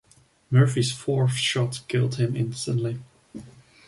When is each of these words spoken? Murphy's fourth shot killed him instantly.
Murphy's 0.49 0.91
fourth 0.91 1.33
shot 1.33 1.79
killed 1.87 2.15
him 2.15 2.35
instantly. 2.35 2.99